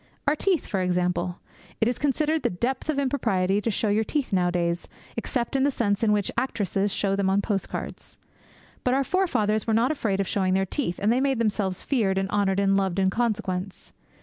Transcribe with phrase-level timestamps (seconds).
[0.25, 1.41] Our teeth, for example.
[1.79, 5.69] It is considered the depth of impropriety to show your teeth nowadays, except in the
[5.69, 8.17] sense in which actresses show them on post cards.
[8.83, 12.17] But our forefathers were not afraid of showing their teeth, and they made themselves feared
[12.17, 13.93] and honoured and loved in consequence.